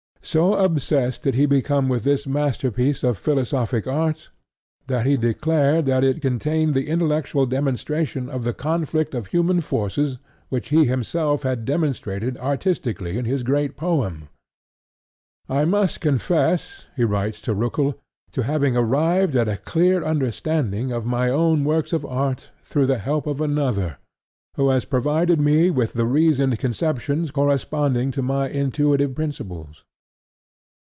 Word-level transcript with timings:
So 0.23 0.53
obsessed 0.53 1.23
did 1.23 1.33
he 1.33 1.47
become 1.47 1.89
with 1.89 2.03
this 2.03 2.27
masterpiece 2.27 3.03
of 3.03 3.17
philosophic 3.17 3.87
art 3.87 4.29
that 4.85 5.05
he 5.05 5.17
declared 5.17 5.87
that 5.87 6.03
it 6.03 6.21
contained 6.21 6.75
the 6.75 6.87
intellectual 6.87 7.47
demonstration 7.47 8.29
of 8.29 8.43
the 8.43 8.53
conflict 8.53 9.15
of 9.15 9.27
human 9.27 9.61
forces 9.61 10.19
which 10.49 10.69
he 10.69 10.85
himself 10.85 11.41
had 11.41 11.65
demonstrated 11.65 12.37
artistically 12.37 13.17
in 13.17 13.25
his 13.25 13.41
great 13.41 13.75
poem. 13.75 14.29
"I 15.49 15.65
must 15.65 15.99
confess," 16.01 16.85
he 16.95 17.03
writes 17.03 17.41
to 17.41 17.55
Roeckel, 17.55 17.95
"to 18.33 18.43
having 18.43 18.77
arrived 18.77 19.35
at 19.35 19.49
a 19.49 19.57
clear 19.57 20.03
understanding 20.03 20.91
of 20.91 21.03
my 21.03 21.29
own 21.29 21.63
works 21.65 21.93
of 21.93 22.05
art 22.05 22.51
through 22.63 22.85
the 22.85 22.99
help 22.99 23.25
of 23.25 23.41
another, 23.41 23.97
who 24.55 24.69
has 24.69 24.85
provided 24.85 25.41
me 25.41 25.71
with 25.71 25.93
the 25.93 26.05
reasoned 26.05 26.57
conceptions 26.59 27.31
corresponding 27.31 28.11
to 28.11 28.21
my 28.21 28.47
intuitive 28.47 29.15
principles." 29.15 29.83